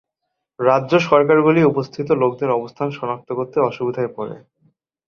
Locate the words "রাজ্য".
0.59-0.93